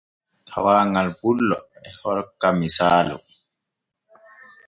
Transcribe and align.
Tawaaŋal 0.47 1.09
pullo 1.19 1.57
e 1.87 1.89
hokka 2.01 2.47
misaalu. 2.59 3.17